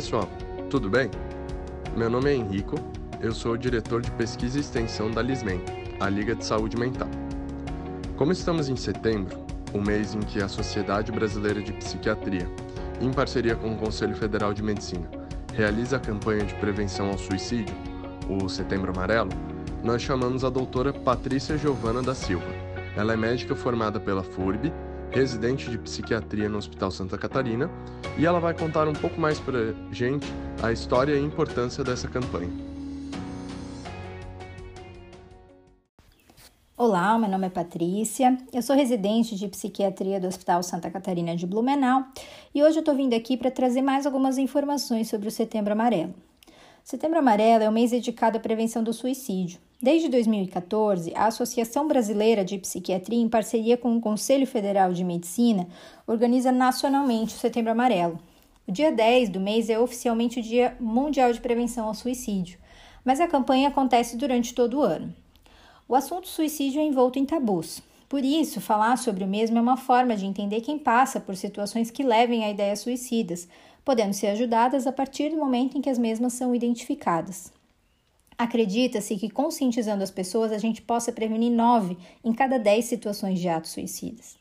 [0.00, 0.30] pessoal,
[0.70, 1.10] tudo bem?
[1.94, 2.76] Meu nome é Henrico,
[3.20, 5.60] eu sou o diretor de pesquisa e extensão da LISMEN,
[6.00, 7.06] a Liga de Saúde Mental.
[8.16, 9.38] Como estamos em setembro,
[9.74, 12.48] o mês em que a Sociedade Brasileira de Psiquiatria,
[12.98, 15.06] em parceria com o Conselho Federal de Medicina,
[15.54, 17.76] realiza a campanha de prevenção ao suicídio,
[18.26, 19.32] o Setembro Amarelo,
[19.84, 22.48] nós chamamos a doutora Patrícia Giovana da Silva.
[22.96, 24.72] Ela é médica formada pela FURB
[25.10, 27.70] residente de psiquiatria no Hospital Santa Catarina,
[28.18, 30.26] e ela vai contar um pouco mais para gente
[30.62, 32.50] a história e importância dessa campanha.
[36.76, 41.46] Olá, meu nome é Patrícia, eu sou residente de psiquiatria do Hospital Santa Catarina de
[41.46, 42.04] Blumenau
[42.54, 46.14] e hoje eu estou vindo aqui para trazer mais algumas informações sobre o Setembro Amarelo.
[46.82, 49.60] Setembro Amarelo é o mês dedicado à prevenção do suicídio.
[49.82, 55.66] Desde 2014, a Associação Brasileira de Psiquiatria, em parceria com o Conselho Federal de Medicina,
[56.06, 58.20] organiza nacionalmente o Setembro Amarelo.
[58.68, 62.58] O dia 10 do mês é oficialmente o Dia Mundial de Prevenção ao Suicídio,
[63.02, 65.14] mas a campanha acontece durante todo o ano.
[65.88, 67.80] O assunto suicídio é envolto em tabus.
[68.06, 71.90] Por isso, falar sobre o mesmo é uma forma de entender quem passa por situações
[71.90, 73.48] que levem a ideias suicidas,
[73.82, 77.50] podendo ser ajudadas a partir do momento em que as mesmas são identificadas.
[78.40, 83.46] Acredita-se que conscientizando as pessoas a gente possa prevenir nove em cada dez situações de
[83.46, 84.38] atos suicidas.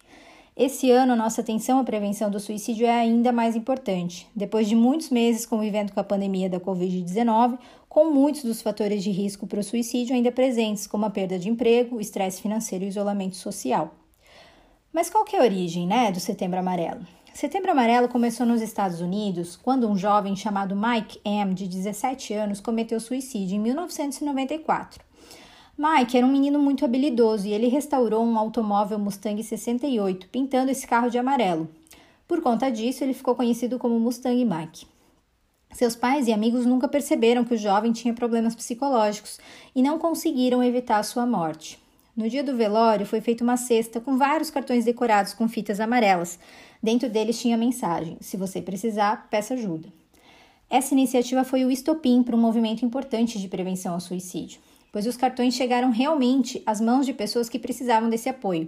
[0.56, 5.09] Esse ano, nossa atenção à prevenção do suicídio é ainda mais importante, depois de muitos
[5.09, 9.64] meses convivendo com a pandemia da Covid-19, com muitos dos fatores de risco para o
[9.64, 13.94] suicídio ainda presentes, como a perda de emprego, o estresse financeiro e o isolamento social.
[14.94, 17.06] Mas qual que é a origem né, do Setembro Amarelo?
[17.33, 22.59] Setembro Amarelo começou nos Estados Unidos quando um jovem chamado Mike M, de 17 anos,
[22.59, 25.03] cometeu suicídio em 1994.
[25.77, 30.85] Mike era um menino muito habilidoso e ele restaurou um automóvel Mustang 68, pintando esse
[30.85, 31.69] carro de amarelo.
[32.28, 34.85] Por conta disso, ele ficou conhecido como Mustang Mike.
[35.72, 39.40] Seus pais e amigos nunca perceberam que o jovem tinha problemas psicológicos
[39.73, 41.79] e não conseguiram evitar sua morte.
[42.19, 46.38] No dia do velório, foi feita uma cesta com vários cartões decorados com fitas amarelas.
[46.84, 49.88] Dentro deles tinha a mensagem: Se você precisar, peça ajuda.
[50.69, 54.59] Essa iniciativa foi o estopim para um movimento importante de prevenção ao suicídio,
[54.91, 58.68] pois os cartões chegaram realmente às mãos de pessoas que precisavam desse apoio.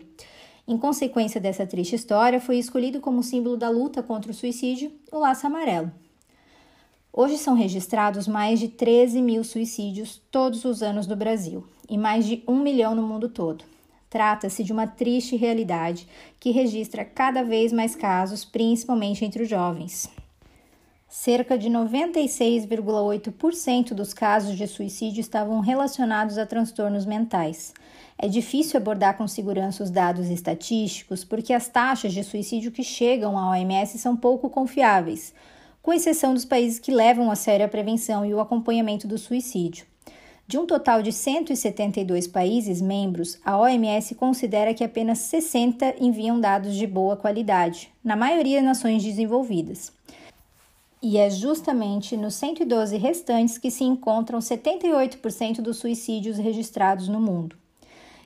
[0.65, 5.19] Em consequência dessa triste história, foi escolhido como símbolo da luta contra o suicídio o
[5.19, 5.91] laço amarelo.
[7.13, 12.25] Hoje são registrados mais de 13 mil suicídios todos os anos no Brasil e mais
[12.25, 13.65] de um milhão no mundo todo.
[14.09, 16.07] Trata-se de uma triste realidade
[16.39, 20.09] que registra cada vez mais casos, principalmente entre os jovens.
[21.09, 27.73] Cerca de 96,8% dos casos de suicídio estavam relacionados a transtornos mentais.
[28.17, 33.37] É difícil abordar com segurança os dados estatísticos porque as taxas de suicídio que chegam
[33.37, 35.33] à OMS são pouco confiáveis
[35.81, 39.85] com exceção dos países que levam a sério a prevenção e o acompanhamento do suicídio.
[40.47, 46.75] De um total de 172 países membros, a OMS considera que apenas 60 enviam dados
[46.75, 49.93] de boa qualidade, na maioria nações desenvolvidas.
[51.01, 57.55] E é justamente nos 112 restantes que se encontram 78% dos suicídios registrados no mundo.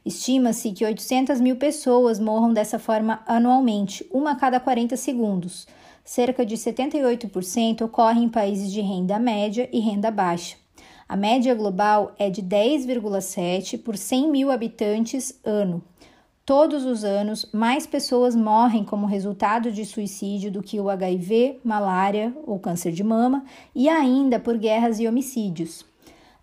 [0.03, 5.67] Estima-se que 800 mil pessoas morram dessa forma anualmente, uma a cada 40 segundos
[6.05, 10.55] cerca de 78% ocorre em países de renda média e renda baixa.
[11.09, 15.83] A média global é de 10,7 por 100 mil habitantes ano.
[16.45, 22.31] Todos os anos, mais pessoas morrem como resultado de suicídio do que o HIV, malária
[22.45, 23.43] ou câncer de mama,
[23.73, 25.83] e ainda por guerras e homicídios.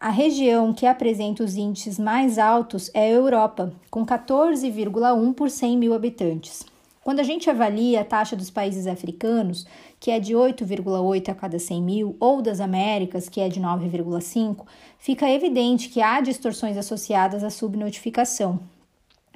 [0.00, 5.78] A região que apresenta os índices mais altos é a Europa, com 14,1 por 100
[5.78, 6.71] mil habitantes.
[7.02, 9.66] Quando a gente avalia a taxa dos países africanos,
[9.98, 14.64] que é de 8,8 a cada 100 mil, ou das Américas, que é de 9,5,
[14.98, 18.60] fica evidente que há distorções associadas à subnotificação.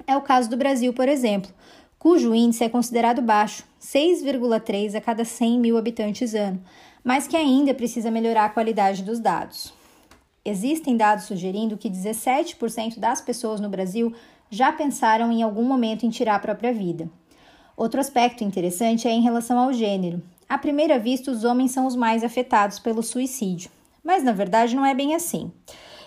[0.05, 1.51] É o caso do Brasil, por exemplo,
[1.99, 6.61] cujo índice é considerado baixo, 6,3 a cada 100 mil habitantes ano,
[7.03, 9.73] mas que ainda precisa melhorar a qualidade dos dados.
[10.45, 14.13] Existem dados sugerindo que 17% das pessoas no Brasil
[14.49, 17.09] já pensaram em algum momento em tirar a própria vida.
[17.77, 20.19] Outro aspecto interessante é em relação ao gênero.
[20.49, 23.69] À primeira vista, os homens são os mais afetados pelo suicídio,
[24.03, 25.51] mas na verdade não é bem assim.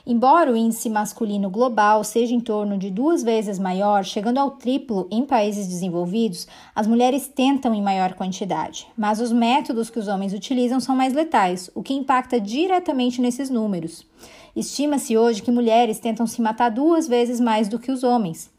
[0.04, 5.06] Embora o índice masculino global seja em torno de duas vezes maior, chegando ao triplo
[5.12, 10.32] em países desenvolvidos, as mulheres tentam em maior quantidade, mas os métodos que os homens
[10.32, 14.04] utilizam são mais letais, o que impacta diretamente nesses números.
[14.56, 18.50] Estima-se hoje que mulheres tentam se matar duas vezes mais do que os homens.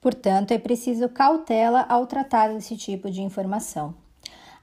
[0.00, 3.94] Portanto, é preciso cautela ao tratar desse tipo de informação.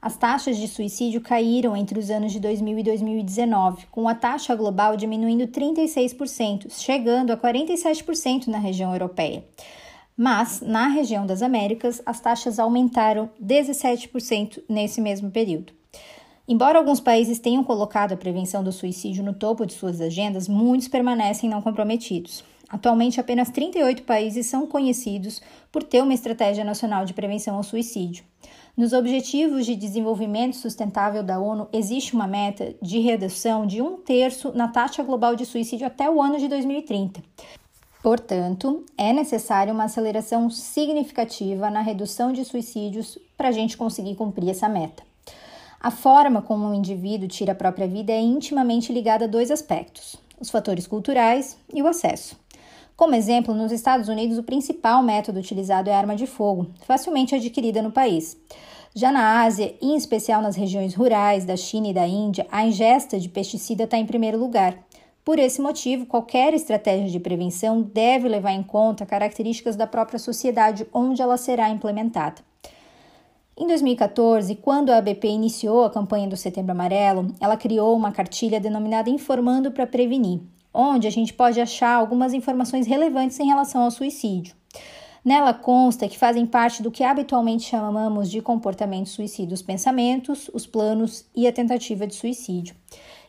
[0.00, 4.54] as taxas de suicídio caíram entre os anos de 2000 e 2019, com a taxa
[4.54, 9.44] global diminuindo 36%, chegando a 47% na região europeia.
[10.16, 15.72] Mas, na região das Américas, as taxas aumentaram 17% nesse mesmo período.
[16.46, 20.88] Embora alguns países tenham colocado a prevenção do suicídio no topo de suas agendas, muitos
[20.88, 22.42] permanecem não comprometidos.
[22.68, 25.40] Atualmente, apenas 38 países são conhecidos
[25.72, 28.24] por ter uma estratégia nacional de prevenção ao suicídio.
[28.76, 34.52] Nos Objetivos de Desenvolvimento Sustentável da ONU, existe uma meta de redução de um terço
[34.54, 37.22] na taxa global de suicídio até o ano de 2030.
[38.02, 44.50] Portanto, é necessária uma aceleração significativa na redução de suicídios para a gente conseguir cumprir
[44.50, 45.02] essa meta.
[45.80, 50.16] A forma como um indivíduo tira a própria vida é intimamente ligada a dois aspectos:
[50.40, 52.36] os fatores culturais e o acesso.
[52.98, 57.32] Como exemplo, nos Estados Unidos, o principal método utilizado é a arma de fogo, facilmente
[57.32, 58.36] adquirida no país.
[58.92, 63.16] Já na Ásia, em especial nas regiões rurais da China e da Índia, a ingesta
[63.16, 64.76] de pesticida está em primeiro lugar.
[65.24, 70.84] Por esse motivo, qualquer estratégia de prevenção deve levar em conta características da própria sociedade
[70.92, 72.42] onde ela será implementada.
[73.56, 78.58] Em 2014, quando a ABP iniciou a campanha do Setembro Amarelo, ela criou uma cartilha
[78.58, 80.40] denominada Informando para Prevenir,
[80.80, 84.54] onde a gente pode achar algumas informações relevantes em relação ao suicídio.
[85.24, 90.68] Nela consta que fazem parte do que habitualmente chamamos de comportamento suicida os pensamentos, os
[90.68, 92.76] planos e a tentativa de suicídio.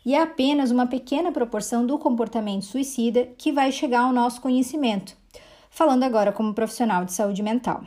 [0.05, 5.17] E é apenas uma pequena proporção do comportamento suicida que vai chegar ao nosso conhecimento.
[5.71, 7.83] Falando agora como profissional de saúde mental.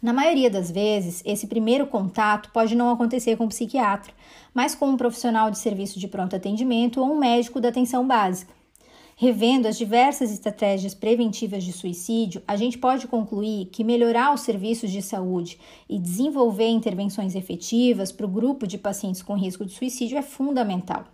[0.00, 4.12] Na maioria das vezes, esse primeiro contato pode não acontecer com um psiquiatra,
[4.52, 8.57] mas com um profissional de serviço de pronto atendimento ou um médico da atenção básica.
[9.20, 14.92] Revendo as diversas estratégias preventivas de suicídio, a gente pode concluir que melhorar os serviços
[14.92, 20.16] de saúde e desenvolver intervenções efetivas para o grupo de pacientes com risco de suicídio
[20.16, 21.04] é fundamental.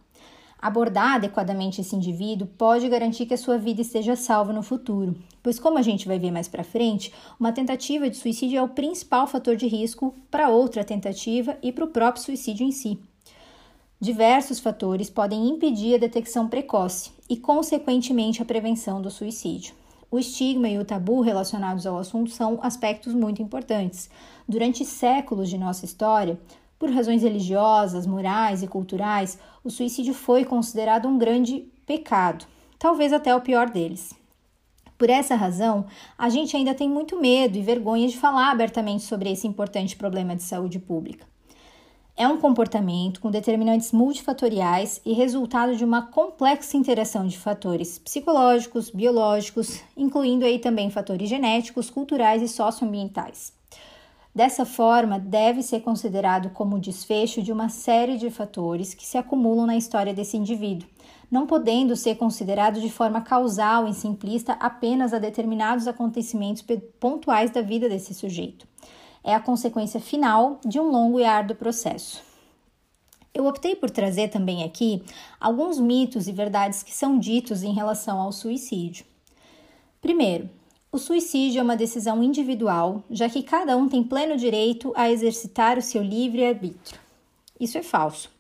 [0.60, 5.58] Abordar adequadamente esse indivíduo pode garantir que a sua vida esteja salva no futuro, pois,
[5.58, 7.10] como a gente vai ver mais para frente,
[7.40, 11.86] uma tentativa de suicídio é o principal fator de risco para outra tentativa e para
[11.86, 12.98] o próprio suicídio em si.
[13.98, 19.74] Diversos fatores podem impedir a detecção precoce e, consequentemente, a prevenção do suicídio.
[20.10, 24.08] O estigma e o tabu relacionados ao assunto são aspectos muito importantes.
[24.48, 26.38] Durante séculos de nossa história,
[26.78, 32.46] por razões religiosas, morais e culturais, o suicídio foi considerado um grande pecado,
[32.78, 34.14] talvez até o pior deles.
[34.96, 35.86] Por essa razão,
[36.16, 40.36] a gente ainda tem muito medo e vergonha de falar abertamente sobre esse importante problema
[40.36, 41.26] de saúde pública.
[42.16, 48.88] É um comportamento com determinantes multifatoriais e resultado de uma complexa interação de fatores psicológicos,
[48.88, 53.52] biológicos, incluindo aí também fatores genéticos, culturais e socioambientais.
[54.32, 59.66] Dessa forma, deve ser considerado como desfecho de uma série de fatores que se acumulam
[59.66, 60.88] na história desse indivíduo,
[61.28, 66.64] não podendo ser considerado de forma causal e simplista apenas a determinados acontecimentos
[67.00, 68.68] pontuais da vida desse sujeito.
[69.24, 72.22] É a consequência final de um longo e árduo processo.
[73.32, 75.02] Eu optei por trazer também aqui
[75.40, 79.06] alguns mitos e verdades que são ditos em relação ao suicídio.
[80.00, 80.50] Primeiro,
[80.92, 85.78] o suicídio é uma decisão individual, já que cada um tem pleno direito a exercitar
[85.78, 87.00] o seu livre arbítrio.
[87.58, 88.30] Isso é falso.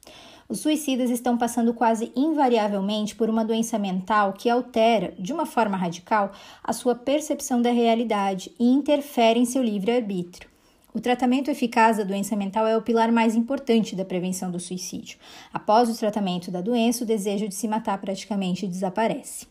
[0.48, 5.76] Os suicidas estão passando quase invariavelmente por uma doença mental que altera, de uma forma
[5.76, 6.30] radical,
[6.62, 10.53] a sua percepção da realidade e interfere em seu livre-arbítrio.
[10.94, 15.18] O tratamento eficaz da doença mental é o pilar mais importante da prevenção do suicídio.
[15.52, 19.48] Após o tratamento da doença, o desejo de se matar praticamente desaparece.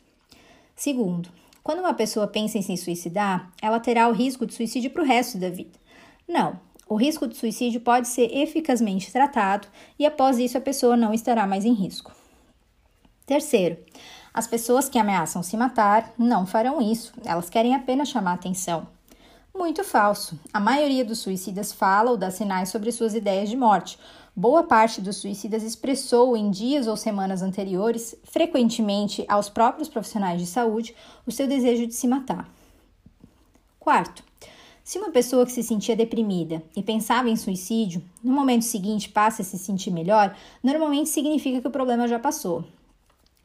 [0.74, 1.28] Segundo,
[1.62, 5.06] quando uma pessoa pensa em se suicidar, ela terá o risco de suicídio para o
[5.06, 5.78] resto da vida.
[6.26, 6.58] Não,
[6.88, 9.68] o risco de suicídio pode ser eficazmente tratado
[10.00, 12.16] e após isso a pessoa não estará mais em risco.
[13.26, 13.78] Terceiro,
[14.34, 18.88] as pessoas que ameaçam se matar não farão isso, elas querem apenas chamar atenção.
[19.56, 20.40] Muito falso.
[20.52, 23.98] A maioria dos suicidas fala ou dá sinais sobre suas ideias de morte,
[24.36, 30.48] Boa parte dos suicidas expressou em dias ou semanas anteriores, frequentemente aos próprios profissionais de
[30.48, 32.50] saúde, o seu desejo de se matar.
[33.80, 34.24] Quarto,
[34.84, 39.44] se uma pessoa que se sentia deprimida e pensava em suicídio, no momento seguinte passa
[39.44, 42.66] a se sentir melhor, normalmente significa que o problema já passou.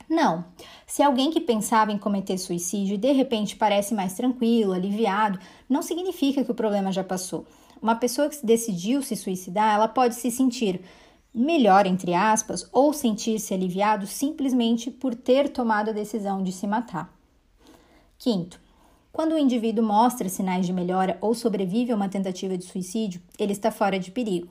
[0.09, 0.45] Não.
[0.87, 5.38] Se alguém que pensava em cometer suicídio de repente parece mais tranquilo, aliviado,
[5.69, 7.45] não significa que o problema já passou.
[7.81, 10.81] Uma pessoa que decidiu se suicidar, ela pode se sentir
[11.33, 17.12] melhor, entre aspas, ou sentir-se aliviado simplesmente por ter tomado a decisão de se matar.
[18.19, 18.61] Quinto,
[19.12, 23.53] quando o indivíduo mostra sinais de melhora ou sobrevive a uma tentativa de suicídio, ele
[23.53, 24.49] está fora de perigo.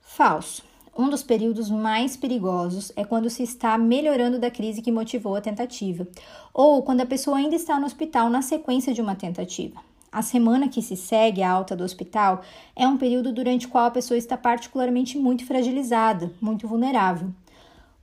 [0.00, 0.71] Falso.
[0.94, 5.40] Um dos períodos mais perigosos é quando se está melhorando da crise que motivou a
[5.40, 6.06] tentativa,
[6.52, 9.80] ou quando a pessoa ainda está no hospital na sequência de uma tentativa.
[10.12, 12.42] A semana que se segue à alta do hospital
[12.76, 17.30] é um período durante o qual a pessoa está particularmente muito fragilizada, muito vulnerável.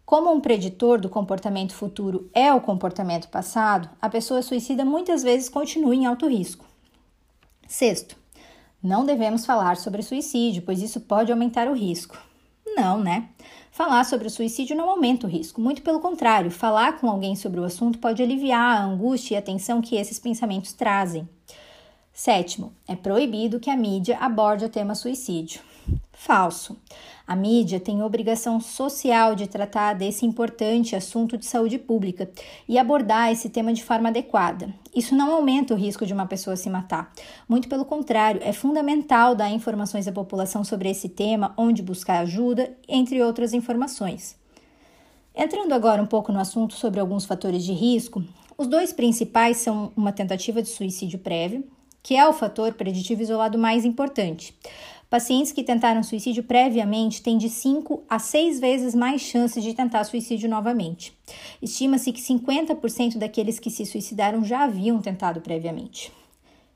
[0.04, 5.48] Como um preditor do comportamento futuro é o comportamento passado, a pessoa suicida muitas vezes
[5.48, 6.66] continua em alto risco.
[7.68, 8.18] Sexto,
[8.82, 12.29] não devemos falar sobre suicídio, pois isso pode aumentar o risco.
[12.76, 13.30] Não, né?
[13.72, 17.60] Falar sobre o suicídio não aumenta o risco, muito pelo contrário, falar com alguém sobre
[17.60, 21.28] o assunto pode aliviar a angústia e a tensão que esses pensamentos trazem.
[22.12, 25.62] Sétimo, é proibido que a mídia aborde o tema suicídio.
[26.12, 26.78] Falso.
[27.30, 32.28] A mídia tem obrigação social de tratar desse importante assunto de saúde pública
[32.68, 34.74] e abordar esse tema de forma adequada.
[34.96, 37.14] Isso não aumenta o risco de uma pessoa se matar.
[37.48, 42.76] Muito pelo contrário, é fundamental dar informações à população sobre esse tema, onde buscar ajuda,
[42.88, 44.36] entre outras informações.
[45.36, 48.24] Entrando agora um pouco no assunto sobre alguns fatores de risco,
[48.58, 51.64] os dois principais são uma tentativa de suicídio prévio,
[52.02, 54.58] que é o fator preditivo isolado mais importante.
[55.10, 60.04] Pacientes que tentaram suicídio previamente têm de 5 a 6 vezes mais chances de tentar
[60.04, 61.18] suicídio novamente.
[61.60, 66.12] Estima-se que 50% daqueles que se suicidaram já haviam tentado previamente.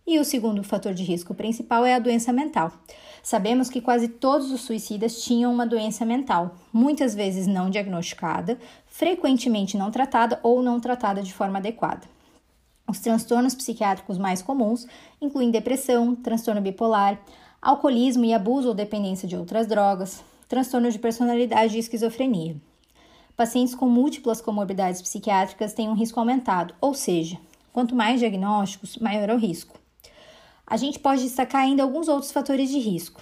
[0.06, 2.74] E o segundo fator de risco principal é a doença mental.
[3.22, 9.78] Sabemos que quase todos os suicidas tinham uma doença mental, muitas vezes não diagnosticada, frequentemente
[9.78, 12.02] não tratada ou não tratada de forma adequada.
[12.88, 14.88] Os transtornos psiquiátricos mais comuns
[15.22, 17.22] incluem depressão, transtorno bipolar,
[17.64, 22.58] alcoolismo e abuso ou dependência de outras drogas, transtorno de personalidade e esquizofrenia.
[23.38, 27.38] Pacientes com múltiplas comorbidades psiquiátricas têm um risco aumentado, ou seja,
[27.72, 29.80] quanto mais diagnósticos, maior é o risco.
[30.68, 33.22] A gente pode destacar ainda alguns outros fatores de risco.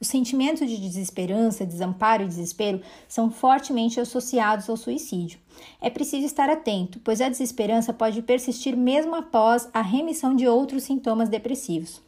[0.00, 5.38] O sentimento de desesperança, desamparo e desespero são fortemente associados ao suicídio.
[5.80, 10.82] É preciso estar atento, pois a desesperança pode persistir mesmo após a remissão de outros
[10.84, 12.05] sintomas depressivos.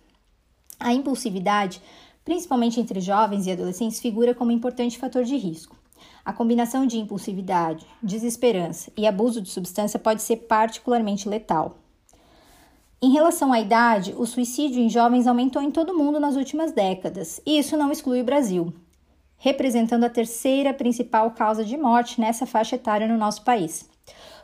[0.80, 1.82] A impulsividade,
[2.24, 5.76] principalmente entre jovens e adolescentes, figura como importante fator de risco.
[6.24, 11.78] A combinação de impulsividade, desesperança e abuso de substância pode ser particularmente letal.
[13.00, 16.72] Em relação à idade, o suicídio em jovens aumentou em todo o mundo nas últimas
[16.72, 18.72] décadas, e isso não exclui o Brasil,
[19.36, 23.88] representando a terceira principal causa de morte nessa faixa etária no nosso país.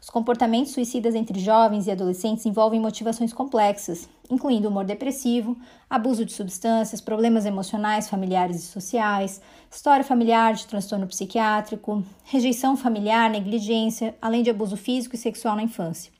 [0.04, 5.56] Os comportamentos suicidas entre jovens e adolescentes envolvem motivações complexas, incluindo humor depressivo,
[5.88, 13.30] abuso de substâncias, problemas emocionais, familiares e sociais, história familiar de transtorno psiquiátrico, rejeição familiar,
[13.30, 16.12] negligência, além de abuso físico e sexual na infância.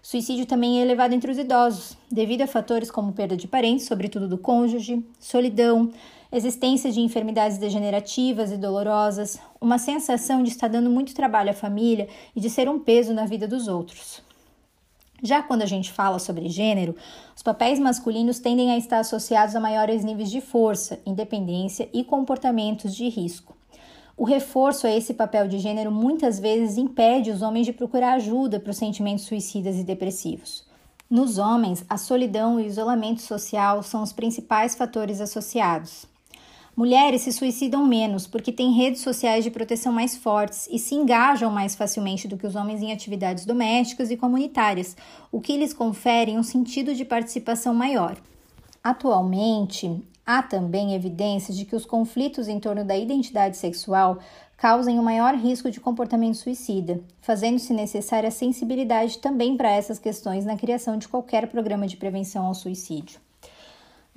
[0.00, 4.26] Suicídio também é elevado entre os idosos, devido a fatores como perda de parentes, sobretudo
[4.26, 5.92] do cônjuge, solidão,
[6.36, 12.08] existência de enfermidades degenerativas e dolorosas, uma sensação de estar dando muito trabalho à família
[12.36, 14.22] e de ser um peso na vida dos outros.
[15.22, 16.94] Já quando a gente fala sobre gênero,
[17.34, 22.94] os papéis masculinos tendem a estar associados a maiores níveis de força, independência e comportamentos
[22.94, 23.56] de risco.
[24.16, 28.60] O reforço a esse papel de gênero muitas vezes impede os homens de procurar ajuda
[28.60, 30.66] para os sentimentos suicidas e depressivos.
[31.10, 36.06] Nos homens, a solidão e o isolamento social são os principais fatores associados.
[36.78, 41.50] Mulheres se suicidam menos porque têm redes sociais de proteção mais fortes e se engajam
[41.50, 44.96] mais facilmente do que os homens em atividades domésticas e comunitárias,
[45.32, 48.16] o que lhes confere um sentido de participação maior.
[48.80, 49.90] Atualmente,
[50.24, 54.18] Há também evidências de que os conflitos em torno da identidade sexual
[54.58, 60.44] causem o um maior risco de comportamento suicida, fazendo-se necessária sensibilidade também para essas questões
[60.44, 63.18] na criação de qualquer programa de prevenção ao suicídio.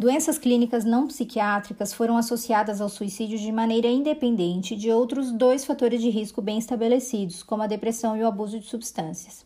[0.02, 6.02] Doenças clínicas não psiquiátricas foram associadas ao suicídio de maneira independente de outros dois fatores
[6.02, 9.46] de risco bem estabelecidos, como a depressão e o abuso de substâncias.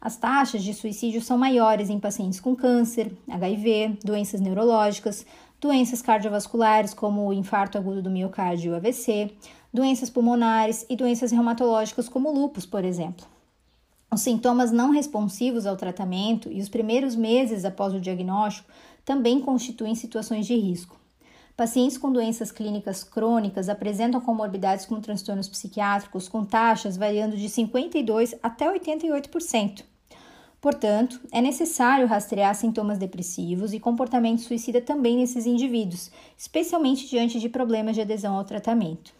[0.00, 5.26] As taxas de suicídio são maiores em pacientes com câncer, HIV, doenças neurológicas,
[5.60, 9.32] doenças cardiovasculares, como o infarto agudo do miocárdio e o AVC,
[9.74, 13.26] doenças pulmonares e doenças reumatológicas, como o lúpus, por exemplo.
[14.08, 18.70] Os sintomas não responsivos ao tratamento e os primeiros meses após o diagnóstico
[19.06, 21.00] também constituem situações de risco.
[21.56, 28.38] Pacientes com doenças clínicas crônicas apresentam comorbidades com transtornos psiquiátricos com taxas variando de 52%
[28.42, 29.84] até 88%.
[30.60, 37.48] Portanto, é necessário rastrear sintomas depressivos e comportamento suicida também nesses indivíduos, especialmente diante de
[37.48, 39.14] problemas de adesão ao tratamento.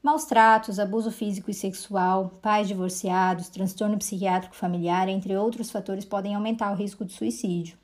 [0.00, 6.36] Maus tratos, abuso físico e sexual, pais divorciados, transtorno psiquiátrico familiar, entre outros fatores, podem
[6.36, 7.76] aumentar o risco de suicídio.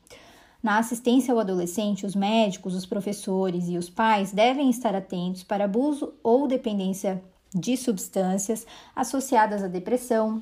[0.63, 5.65] Na assistência ao adolescente, os médicos, os professores e os pais devem estar atentos para
[5.65, 7.21] abuso ou dependência
[7.53, 8.65] de substâncias
[8.95, 10.41] associadas à depressão,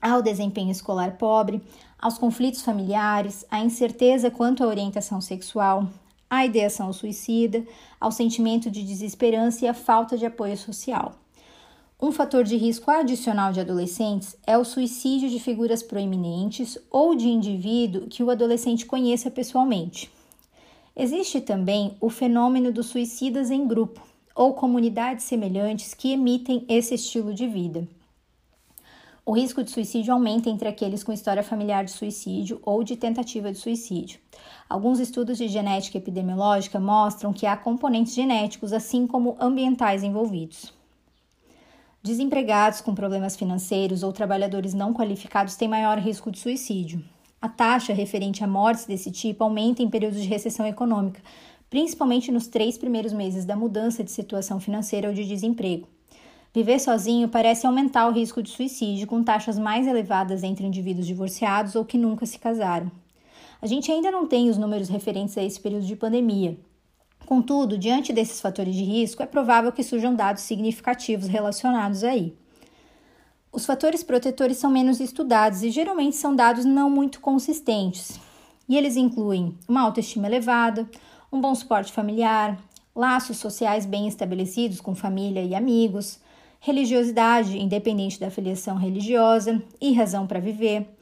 [0.00, 1.60] ao desempenho escolar pobre,
[2.00, 5.88] aos conflitos familiares, à incerteza quanto à orientação sexual,
[6.30, 7.66] à ideação suicida,
[8.00, 11.16] ao sentimento de desesperança e à falta de apoio social.
[12.00, 17.26] Um fator de risco adicional de adolescentes é o suicídio de figuras proeminentes ou de
[17.26, 20.08] indivíduo que o adolescente conheça pessoalmente.
[20.94, 24.00] Existe também o fenômeno dos suicidas em grupo
[24.32, 27.88] ou comunidades semelhantes que emitem esse estilo de vida.
[29.26, 33.50] O risco de suicídio aumenta entre aqueles com história familiar de suicídio ou de tentativa
[33.50, 34.20] de suicídio.
[34.68, 40.77] Alguns estudos de genética epidemiológica mostram que há componentes genéticos, assim como ambientais envolvidos.
[42.02, 47.02] Desempregados com problemas financeiros ou trabalhadores não qualificados têm maior risco de suicídio.
[47.42, 51.20] A taxa referente a mortes desse tipo aumenta em períodos de recessão econômica,
[51.68, 55.88] principalmente nos três primeiros meses da mudança de situação financeira ou de desemprego.
[56.54, 61.74] Viver sozinho parece aumentar o risco de suicídio, com taxas mais elevadas entre indivíduos divorciados
[61.74, 62.90] ou que nunca se casaram.
[63.60, 66.56] A gente ainda não tem os números referentes a esse período de pandemia.
[67.28, 72.34] Contudo, diante desses fatores de risco, é provável que surjam dados significativos relacionados aí.
[73.52, 78.18] Os fatores protetores são menos estudados e geralmente são dados não muito consistentes.
[78.66, 80.88] E eles incluem uma autoestima elevada,
[81.30, 82.58] um bom suporte familiar,
[82.96, 86.18] laços sociais bem estabelecidos com família e amigos,
[86.58, 90.96] religiosidade, independente da filiação religiosa, e razão para viver,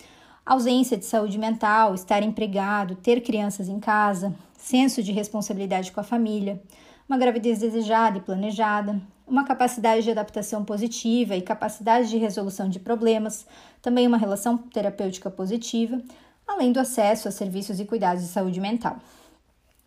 [0.45, 4.35] ausência de saúde mental, estar empregado, ter crianças em casa,
[4.67, 6.61] senso de responsabilidade com a família,
[7.09, 12.81] uma gravidez desejada e planejada, uma capacidade de adaptação positiva e capacidade de resolução de
[12.81, 13.47] problemas,
[13.81, 16.03] também uma relação terapêutica positiva,
[16.45, 18.99] além do acesso a serviços e cuidados de saúde mental.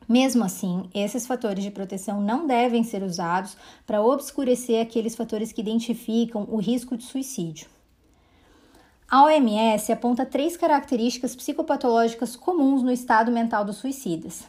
[0.08, 5.60] Mesmo assim, esses fatores de proteção não devem ser usados para obscurecer aqueles fatores que
[5.60, 7.68] identificam o risco de suicídio.
[9.12, 14.48] A OMS aponta três características psicopatológicas comuns no estado mental dos suicidas: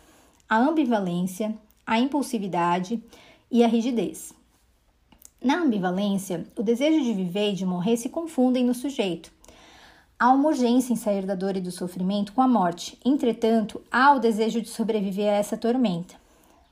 [0.51, 3.03] a ambivalência, a impulsividade
[3.51, 4.35] e a rigidez.
[5.43, 9.33] Na ambivalência, o desejo de viver e de morrer se confundem no sujeito,
[10.23, 14.13] Há uma urgência em sair da dor e do sofrimento com a morte, entretanto, há
[14.13, 16.15] o desejo de sobreviver a essa tormenta.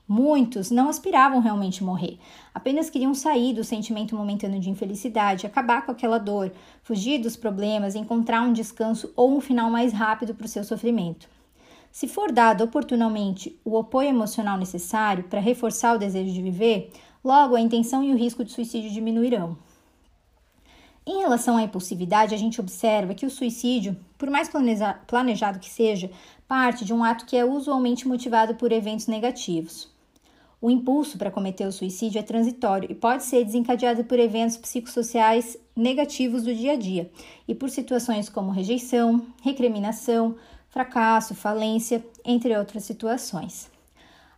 [0.07, 2.19] Muitos não aspiravam realmente morrer,
[2.53, 6.51] apenas queriam sair do sentimento momentâneo de infelicidade, acabar com aquela dor,
[6.83, 11.27] fugir dos problemas, encontrar um descanso ou um final mais rápido para o seu sofrimento.
[11.91, 16.91] Se for dado oportunamente o apoio emocional necessário para reforçar o desejo de viver,
[17.23, 19.57] logo a intenção e o risco de suicídio diminuirão.
[21.05, 24.49] Em relação à impulsividade, a gente observa que o suicídio, por mais
[25.07, 26.11] planejado que seja,
[26.47, 29.89] parte de um ato que é usualmente motivado por eventos negativos.
[30.61, 35.57] O impulso para cometer o suicídio é transitório e pode ser desencadeado por eventos psicossociais
[35.75, 37.09] negativos do dia a dia
[37.47, 40.35] e por situações como rejeição, recriminação,
[40.69, 43.69] fracasso, falência, entre outras situações.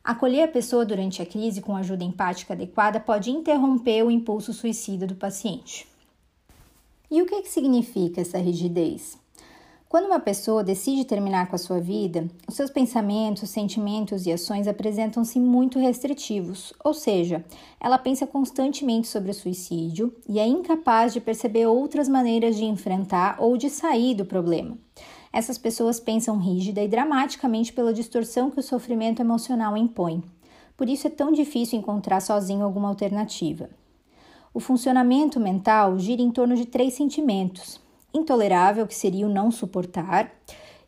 [0.04, 5.06] Acolher a pessoa durante a crise com ajuda empática adequada pode interromper o impulso suicida
[5.06, 5.88] do paciente.
[7.10, 9.20] E o que, que significa essa rigidez?
[9.91, 14.65] Quando uma pessoa decide terminar com a sua vida, os seus pensamentos, sentimentos e ações
[14.65, 17.44] apresentam-se muito restritivos, ou seja,
[17.78, 23.36] ela pensa constantemente sobre o suicídio e é incapaz de perceber outras maneiras de enfrentar
[23.38, 24.78] ou de sair do problema.
[25.34, 30.24] Essas pessoas pensam rígida e dramaticamente pela distorção que o sofrimento emocional impõe.
[30.76, 33.70] Por isso é tão difícil encontrar sozinho alguma alternativa.
[34.54, 37.80] O funcionamento mental gira em torno de três sentimentos:
[38.13, 40.30] intolerável, que seria o não suportar,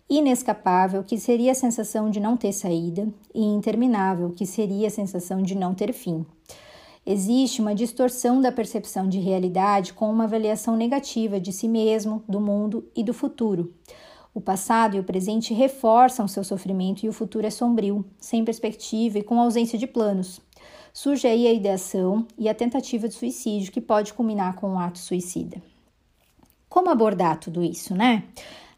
[0.10, 5.42] inescapável, que seria a sensação de não ter saída, e interminável, que seria a sensação
[5.42, 6.26] de não ter fim.
[7.06, 12.40] Existe uma distorção da percepção de realidade com uma avaliação negativa de si mesmo, do
[12.40, 13.74] mundo e do futuro.
[14.34, 19.20] O passado e o presente reforçam seu sofrimento e o futuro é sombrio, sem perspectiva
[19.20, 20.42] e com ausência de planos
[20.94, 25.00] surge aí a ideação e a tentativa de suicídio, que pode culminar com um ato
[25.00, 25.62] suicida.
[26.70, 28.24] Como abordar tudo isso, né?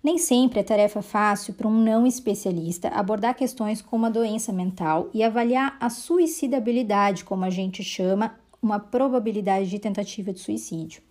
[0.01, 5.09] Nem sempre é tarefa fácil para um não especialista abordar questões como a doença mental
[5.13, 11.01] e avaliar a suicidabilidade, como a gente chama, uma probabilidade de tentativa de suicídio.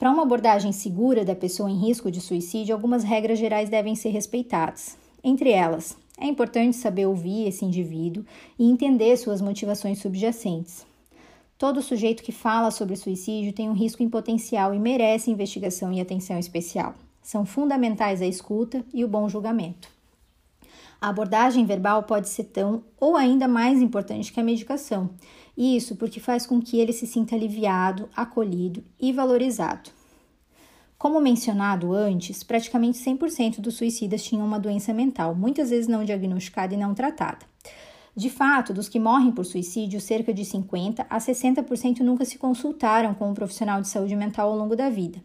[0.00, 4.08] Para uma abordagem segura da pessoa em risco de suicídio, algumas regras gerais devem ser
[4.08, 4.96] respeitadas.
[5.22, 8.24] Entre elas, é importante saber ouvir esse indivíduo
[8.58, 10.86] e entender suas motivações subjacentes.
[11.58, 16.00] Todo sujeito que fala sobre suicídio tem um risco em potencial e merece investigação e
[16.00, 16.94] atenção especial.
[17.22, 19.90] São fundamentais a escuta e o bom julgamento.
[20.98, 25.10] A abordagem verbal pode ser tão ou ainda mais importante que a medicação.
[25.62, 29.90] Isso porque faz com que ele se sinta aliviado, acolhido e valorizado.
[30.96, 36.72] Como mencionado antes, praticamente 100% dos suicidas tinham uma doença mental, muitas vezes não diagnosticada
[36.72, 37.44] e não tratada.
[38.16, 43.12] De fato, dos que morrem por suicídio, cerca de 50 a 60% nunca se consultaram
[43.12, 45.22] com um profissional de saúde mental ao longo da vida.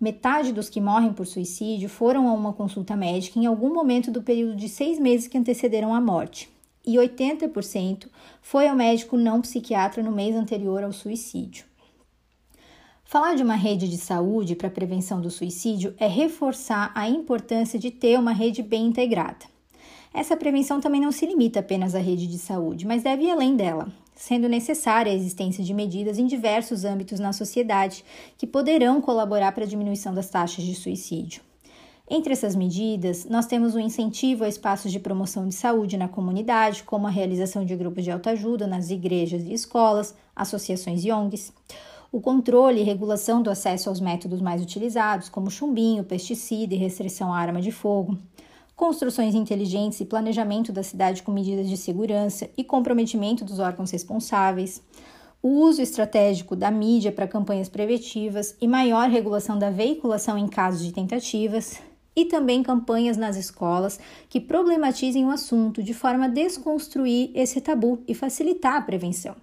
[0.00, 4.22] Metade dos que morrem por suicídio foram a uma consulta médica em algum momento do
[4.22, 6.53] período de seis meses que antecederam a morte,
[6.86, 8.08] e 80%
[8.42, 11.64] foi ao médico não psiquiatra no mês anterior ao suicídio.
[13.04, 17.90] Falar de uma rede de saúde para prevenção do suicídio é reforçar a importância de
[17.90, 19.46] ter uma rede bem integrada.
[20.12, 23.56] Essa prevenção também não se limita apenas à rede de saúde, mas deve ir além
[23.56, 28.04] dela, sendo necessária a existência de medidas em diversos âmbitos na sociedade
[28.38, 31.42] que poderão colaborar para a diminuição das taxas de suicídio.
[32.08, 36.82] Entre essas medidas, nós temos o incentivo a espaços de promoção de saúde na comunidade,
[36.82, 41.50] como a realização de grupos de autoajuda nas igrejas e escolas, associações e ONGs,
[42.12, 47.32] o controle e regulação do acesso aos métodos mais utilizados, como chumbinho, pesticida e restrição
[47.32, 48.18] à arma de fogo,
[48.76, 54.82] construções inteligentes e planejamento da cidade com medidas de segurança e comprometimento dos órgãos responsáveis,
[55.42, 60.84] o uso estratégico da mídia para campanhas preventivas e maior regulação da veiculação em casos
[60.84, 61.80] de tentativas,
[62.16, 63.98] e também campanhas nas escolas
[64.28, 69.36] que problematizem o assunto de forma a desconstruir esse tabu e facilitar a prevenção.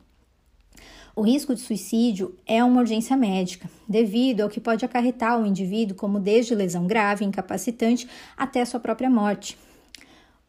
[1.13, 5.95] O risco de suicídio é uma urgência médica, devido ao que pode acarretar o indivíduo,
[5.95, 8.07] como desde lesão grave, incapacitante,
[8.37, 9.57] até sua própria morte.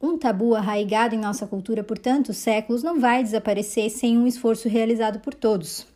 [0.01, 4.69] Um tabu arraigado em nossa cultura por tantos séculos não vai desaparecer sem um esforço
[4.69, 5.87] realizado por todos.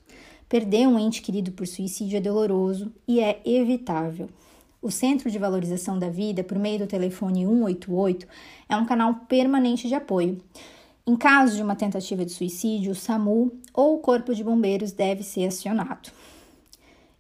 [0.49, 4.29] Perder um ente querido por suicídio é doloroso e é evitável.
[4.87, 8.25] O Centro de Valorização da Vida, por meio do telefone 188,
[8.69, 10.41] é um canal permanente de apoio.
[11.05, 15.25] Em caso de uma tentativa de suicídio, o SAMU ou o Corpo de Bombeiros deve
[15.25, 16.13] ser acionado.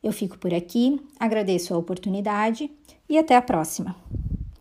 [0.00, 2.70] Eu fico por aqui, agradeço a oportunidade
[3.08, 3.96] e até a próxima.